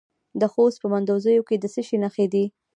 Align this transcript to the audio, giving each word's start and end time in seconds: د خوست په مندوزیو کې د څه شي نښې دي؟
د 0.39 0.43
خوست 0.53 0.77
په 0.81 0.87
مندوزیو 0.93 1.47
کې 1.47 1.55
د 1.59 1.65
څه 1.73 1.81
شي 1.87 1.97
نښې 2.03 2.25
دي؟ 2.33 2.45